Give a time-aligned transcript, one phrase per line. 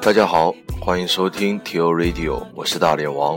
[0.00, 3.36] 大家好，欢迎收听 T O Radio，我是大脸王。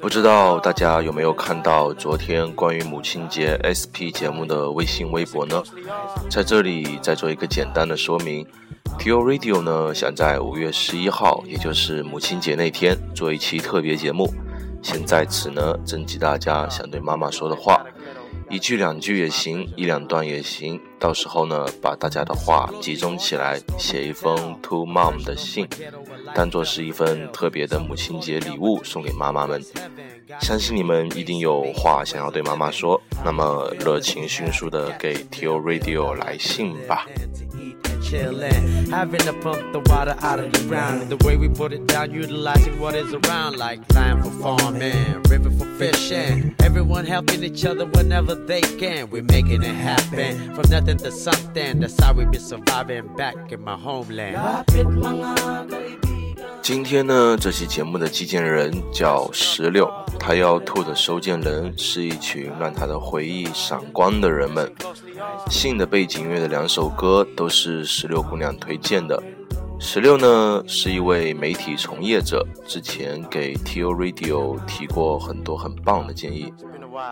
[0.00, 5.62] 不知道大家有没有看到昨天关于母亲节 SP 节目的微信微博呢？
[6.28, 8.44] 在这里再做一个简单的说明
[8.98, 14.32] ，T O Radio 呢想在五月十一号，也就是母亲节那天做一期特别节目，
[14.82, 17.84] 先在此呢征集大家想对妈妈说的话。
[18.50, 20.80] 一句两句也行，一两段也行。
[20.98, 25.68] 到时候呢，把大家的话集中起来，写一封 to mom 的信，
[26.34, 29.62] 当做是一份特别的母亲节礼物送给妈妈们。
[30.40, 37.06] 相信你们一定有话想要对妈妈说，那么热情迅速的给 T O Radio 来信吧。
[38.10, 41.08] Having to pump the water out of the ground.
[41.08, 45.50] The way we put it down, utilizing what is around, like land for farming, river
[45.50, 46.54] for fishing.
[46.78, 49.10] Everyone helping each other whenever they can.
[49.10, 51.80] We're making it happen from nothing to something.
[51.80, 54.38] That's how we've been surviving back in my homeland.
[56.62, 59.90] 今天呢，这期节目的寄件人叫石榴，
[60.20, 64.72] 他要吐的收件人是一群让他的回忆闪光的人们。
[65.50, 69.20] 信的背景乐的两首歌都是石榴姑娘推荐的。
[69.80, 76.52] 石榴呢是一位媒体从业者，之前给 T O Radio 提过很多很棒的建议，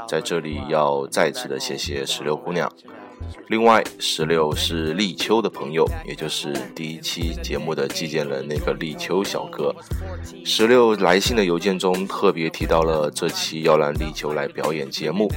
[0.09, 2.71] 在这里要再次的谢谢石榴姑娘。
[3.49, 9.75] 另外，石榴是立秋的朋友，也就是第一期节目的寄件人那个立秋小哥。
[10.45, 15.31] 石榴来信的邮件中特别提到了这期要让立秋来表演节目。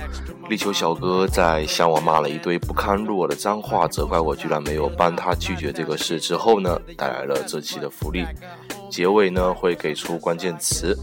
[0.49, 8.25] 立秋小哥在向我骂了一堆不堪入耳的脏话，责怪我居然没有帮他拒绝这个事之后呢，带来了这期的福利。
[8.89, 10.97] 结尾呢会给出关键词。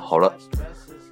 [0.00, 0.32] 好了。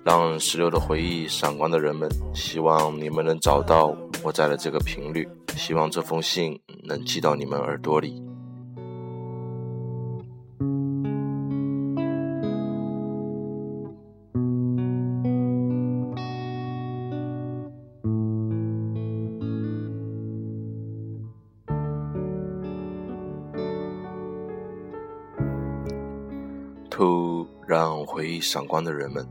[0.04, 5.26] 让石榴的回忆闪光的人们，希望你们能找到我在的这个频率，
[5.56, 8.22] 希望这封信能寄到你们耳朵里。
[26.91, 29.26] To 让回忆闪光的人们。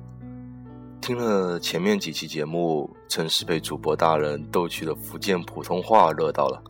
[1.04, 6.64] 听了前面几期节目，真是被主播大人逗趣的福建普通话乐到了。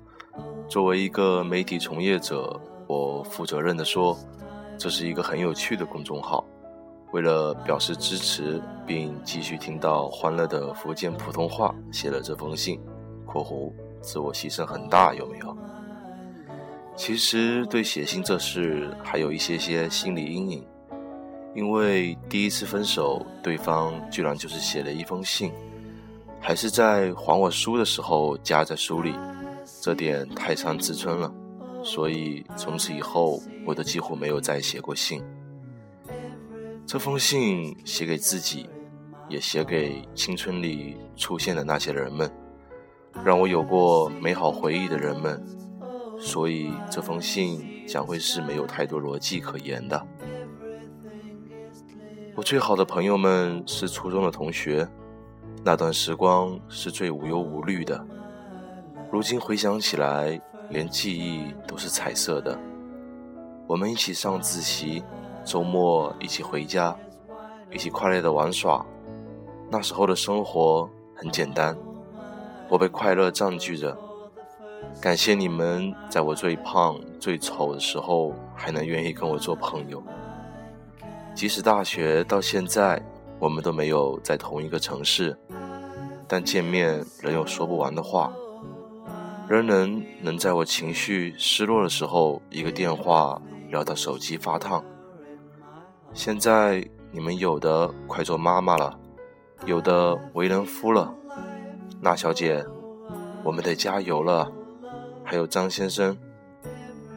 [0.67, 4.17] 作为一个媒体从业者，我负责任的说，
[4.75, 6.44] 这是一个很有趣的公众号。
[7.11, 12.81] 为了表示支持，并继续听到欢乐的福建普通话，写了这封信
[13.27, 13.71] （括弧
[14.01, 15.55] 自我牺牲很大，有没有？）
[16.97, 20.65] 其实对写信这事，还有一些些心理阴影。
[21.56, 25.52] 因为第一次分手，对方居然就是写了一封信，
[26.40, 29.14] 还是在还我书的时候夹在书里，
[29.81, 31.31] 这点太伤自尊了。
[31.84, 35.22] 所以从此以后，我都几乎没有再写过信。
[36.86, 38.69] 这封信写给自己，
[39.30, 42.31] 也写给青春里出现的那些人们，
[43.24, 45.46] 让我有过美好回忆的人们。
[46.19, 50.08] 所以这封信将会是没有太多逻辑可言的。
[52.44, 54.86] 我最好的朋友们是初中的同学，
[55.64, 58.06] 那段时光是最无忧无虑的。
[59.09, 60.38] 如今回想起来，
[60.70, 62.59] 连记忆都是彩色的。
[63.66, 65.02] 我们一起上自习，
[65.46, 66.94] 周末一起回家，
[67.72, 68.86] 一起快乐的玩耍。
[69.72, 71.74] 那时候的生活很简单，
[72.68, 73.98] 我被快乐占据着。
[75.02, 80.04] 感谢你们，在我最胖、最丑的时候，还能愿意跟我做朋友。
[81.35, 83.01] 即使大学到现在，
[83.39, 85.38] 我们都没有在同一个城市，
[86.27, 88.31] 但见面仍有说不完的话，
[89.50, 94.83] 仍能能在我情绪失落的时候，一个电话聊到手机发烫。
[96.13, 98.97] 现在你们有的快做妈妈了，
[99.65, 101.13] 有的为人夫了，
[102.00, 102.63] 那小姐，
[103.44, 104.50] 我们得加油了。
[105.25, 106.15] 还有张先生，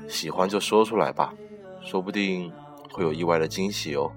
[0.08, 1.34] 喜欢就说出来吧，
[1.82, 2.50] 说不定。
[2.96, 4.10] 会有意外的惊喜哦。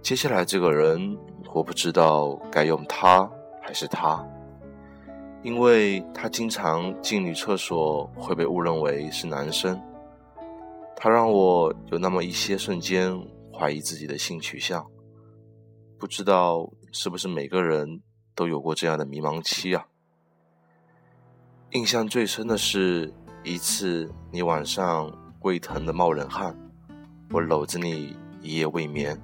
[0.00, 1.14] 接下来这个人，
[1.52, 3.30] 我不知道该用他
[3.60, 4.26] 还是他，
[5.42, 9.78] 因为他经常进女厕所会被误认为是男生。
[10.96, 13.14] 他让我有那么一些瞬间
[13.52, 14.82] 怀疑自己的性取向。
[15.98, 18.00] 不知道是不是每个人
[18.34, 19.84] 都有过这样的迷茫期啊？
[21.72, 23.12] 印象最深的是
[23.44, 25.12] 一次，你晚上
[25.42, 26.56] 胃疼的冒冷汗。
[27.32, 29.18] 我搂着你一夜未眠，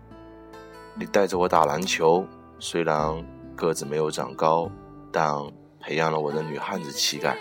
[0.95, 2.27] 你带着我打篮球，
[2.59, 3.23] 虽然
[3.55, 4.71] 个子没有长高，
[5.13, 5.31] 但
[5.79, 7.37] 培养了我的女汉子气概。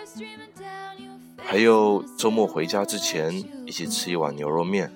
[1.38, 4.92] 还有周末回家之前一起吃一碗牛肉面，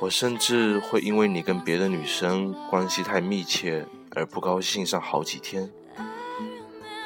[0.00, 5.70] 我甚至会因为你跟别的女生关系太密切而不高兴上好几天。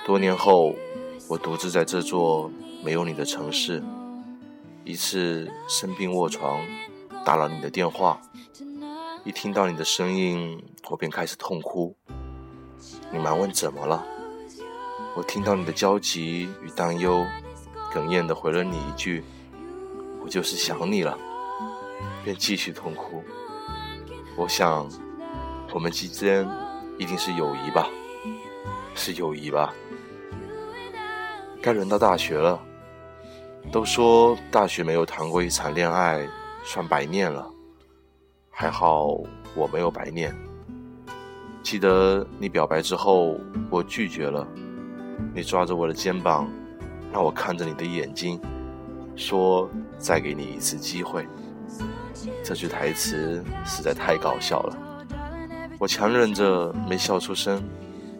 [0.06, 0.76] 多年后，
[1.28, 2.48] 我独自在这座
[2.84, 3.82] 没有你的城市，
[4.84, 6.60] 一次生病卧床，
[7.28, 8.18] 打了你的电话，
[9.22, 10.58] 一听到你的声音，
[10.88, 11.94] 我便开始痛哭。
[13.12, 14.02] 你忙问怎么了？
[15.14, 17.22] 我听到你的焦急与担忧，
[17.92, 19.22] 哽咽的回了你一句
[20.24, 21.18] ：“我就是想你了。”
[22.24, 23.22] 便继续痛哭。
[24.34, 24.88] 我想，
[25.74, 26.48] 我们之间
[26.96, 27.90] 一定是友谊吧，
[28.94, 29.74] 是友谊吧。
[31.60, 32.58] 该轮到大学了。
[33.70, 36.26] 都说大学没有谈过一场恋爱
[36.64, 37.50] 算白念了，
[38.50, 39.18] 还好
[39.54, 40.34] 我没有白念。
[41.62, 43.36] 记得你表白之后，
[43.70, 44.46] 我拒绝了。
[45.34, 46.48] 你抓着我的肩膀，
[47.12, 48.40] 让我看着你的眼睛，
[49.16, 49.68] 说
[49.98, 51.26] 再给你一次机会。
[52.44, 54.76] 这句台词实在太搞笑了，
[55.78, 57.62] 我强忍着没笑出声，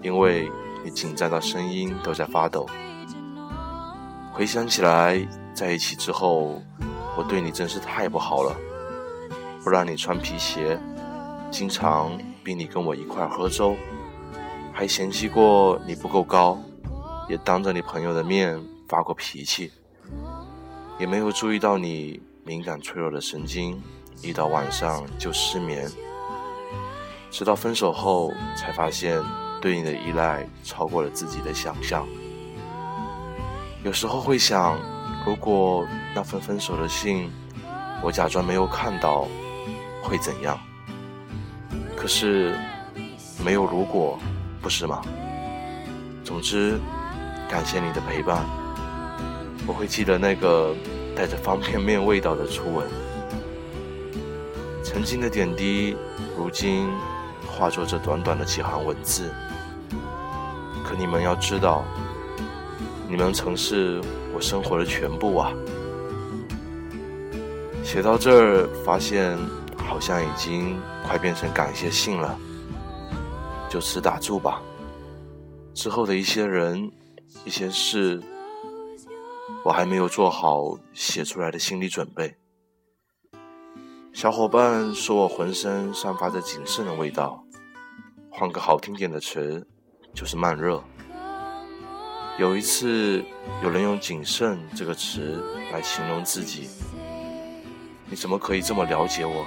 [0.03, 0.51] 因为
[0.85, 2.67] 你紧张到声音都在发抖。
[4.33, 6.63] 回想起来，在一起之后，
[7.19, 8.57] 我对你真是太不好了，
[9.65, 10.79] 不让你穿皮鞋，
[11.51, 13.75] 经常逼你跟我一块喝粥，
[14.73, 16.57] 还嫌弃过你不够高，
[17.29, 18.57] 也当着你朋友的面
[18.89, 19.73] 发过脾气，
[20.97, 23.83] 也没有注意到你敏感脆弱的神经。
[24.23, 25.91] 一到晚上就失眠，
[27.33, 29.21] 直到分手后才发现
[29.61, 32.07] 对你的依赖超过了自己的想象。
[33.85, 34.77] 有时候会想，
[35.27, 37.31] 如果那份分手的信
[38.03, 39.27] 我假装没有看到，
[40.03, 40.59] 会怎样？
[41.97, 42.57] 可是
[43.45, 44.19] 没有如果，
[44.63, 45.03] 不是吗？
[46.25, 46.79] 总之，
[47.51, 48.45] 感谢你的陪伴，
[49.67, 50.75] 我会记得那个
[51.17, 52.87] 带着方便面味道的初吻。
[54.85, 55.97] 曾经的点滴，
[56.37, 56.89] 如今
[57.47, 59.31] 化作这短短的几行文字。
[60.85, 61.85] 可你们要知道，
[63.09, 64.01] 你们曾是
[64.39, 65.53] 我生活的全部啊！
[67.83, 69.37] 写到这儿，发现
[69.77, 72.39] 好像已经快变成感谢信了，
[73.69, 74.63] 就此打住吧。
[75.75, 76.89] 之后的一些人、
[77.45, 78.23] 一些事，
[79.65, 82.37] 我还没有做好写出来的心理准备。
[84.13, 87.43] 小伙伴说我浑身散发着谨慎的味道，
[88.31, 89.67] 换个好听点的词，
[90.15, 90.81] 就是慢热。
[92.39, 93.25] 有一次，
[93.65, 95.43] 有人用“谨慎”这个词
[95.73, 96.69] 来形容自己，
[98.09, 99.45] 你怎么可以这么了解我？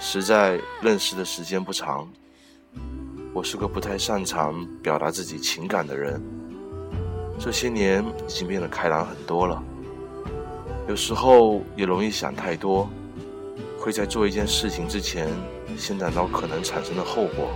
[0.00, 2.10] 实在认识的时间不长，
[3.34, 6.18] 我是个不太擅长表达自己情感的人。
[7.38, 9.62] 这些年已经变得开朗很多了，
[10.88, 12.88] 有时候也容易想太多。
[13.78, 15.28] 会在做一件事情之前，
[15.76, 17.50] 先感到可能产生的后果，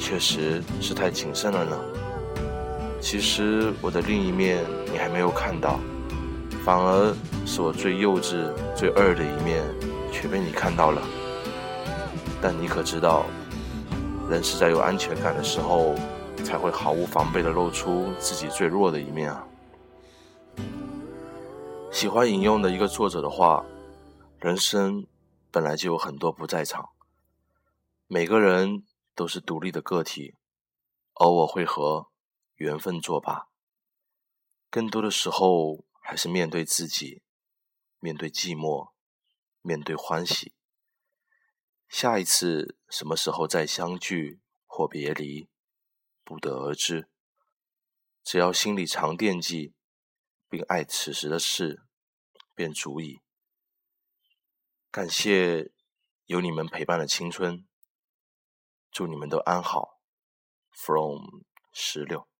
[0.00, 1.80] 确实是太谨慎了呢。
[3.02, 5.80] 其实我的另一面你还没有看到，
[6.64, 7.12] 反而
[7.44, 9.62] 是我最幼稚、最二的一面，
[10.12, 11.02] 却被你看到了。
[12.40, 13.26] 但你可知道，
[14.30, 15.96] 人是在有安全感的时候，
[16.44, 19.44] 才会毫无防备的露出自己最弱的一面啊。
[21.90, 23.64] 喜欢引用的一个作者的话。
[24.38, 25.06] 人生
[25.52, 26.88] 本来就有很多不在场，
[28.08, 28.82] 每个人
[29.14, 30.34] 都是独立的个体，
[31.12, 32.08] 偶尔会和
[32.62, 33.48] 缘分作罢，
[34.70, 37.24] 更多的时候还是面对自己，
[37.98, 38.92] 面对寂寞，
[39.62, 40.54] 面对欢喜。
[41.88, 45.48] 下一次什么时候再相聚或别离，
[46.22, 47.08] 不得而知。
[48.22, 49.74] 只要心里常惦记，
[50.48, 51.82] 并爱此时的事，
[52.54, 53.20] 便足矣。
[54.92, 55.72] 感谢
[56.26, 57.66] 有你们陪伴的青春，
[58.92, 60.00] 祝你们都安好。
[60.70, 61.42] From
[61.72, 62.31] 十六。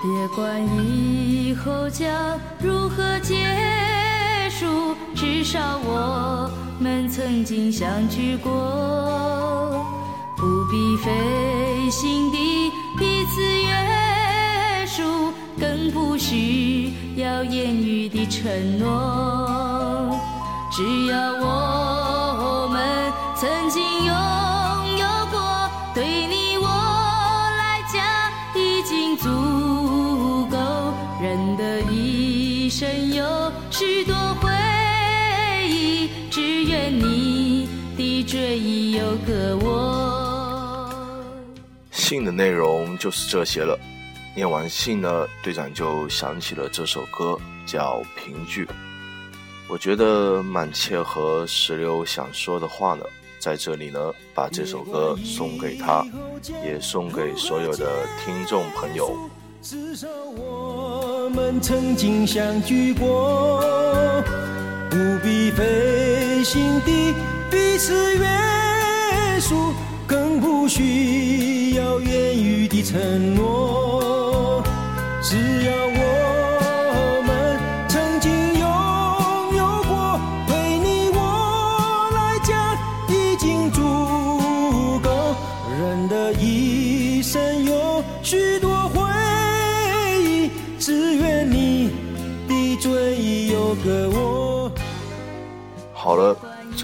[0.00, 3.44] 别管以后将如何结
[4.48, 6.47] 束，至少我
[6.80, 8.50] 们曾经相聚过
[10.36, 20.16] 不必费心地彼此约束更不需要言语的承诺。
[20.70, 24.14] 只要我们曾经拥
[24.98, 26.68] 有过对你我
[27.58, 28.00] 来讲
[28.54, 30.56] 已经足够
[31.20, 33.24] 人的一生有
[33.70, 34.77] 许多回
[36.38, 40.88] 只愿你的追忆有个我。
[41.90, 43.76] 信的内容就是这些了。
[44.36, 48.64] 念完信呢，队长就想起了这首歌，叫《凭据》。
[49.68, 53.02] 我觉得蛮切合石榴想说的话呢。
[53.40, 53.98] 在这里呢，
[54.32, 56.06] 把这首歌送给他，
[56.64, 59.28] 也送给所有的听众朋友。
[59.60, 63.60] 至少我们曾经相聚过，
[64.90, 67.14] 不必费心地
[67.50, 68.26] 彼此约
[69.40, 69.72] 束，
[70.06, 74.62] 更不需要言语的承诺。
[75.22, 75.88] 只要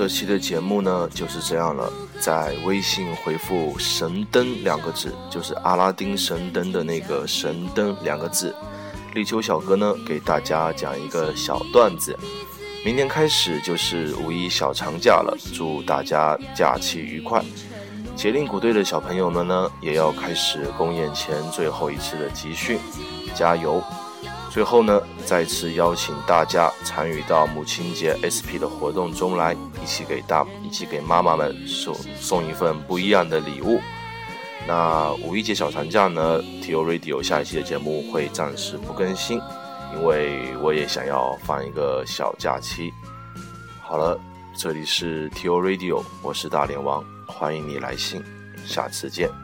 [0.04, 1.90] 这期的节目呢就是这样了。
[2.20, 8.54] 在微信回复“神灯”两个字，就是阿拉丁神灯的那个“神灯”两个字。
[9.14, 12.14] 立秋小哥呢给大家讲一个小段子。
[12.84, 17.42] 明天开始就是五一小长假了，祝大家假期愉快。
[18.14, 22.78] 捷令鼓队的小朋友们呢也要开始公演前最后一次的集训，
[23.34, 23.82] 加油！
[24.54, 33.80] 最后呢，再次邀请大家参与到母亲节 SP 的活动中来，一起给大一起给妈妈们送送一份不一样的礼物。
[34.64, 39.40] 那五一节小长假呢，TO Radio 下一期的节目会暂时不更新，
[39.92, 42.92] 因为我也想要放一个小假期。
[43.82, 44.16] 好了，
[44.56, 48.22] 这里是 TO Radio，我是大连王，欢迎你来信，
[48.64, 49.43] 下次见。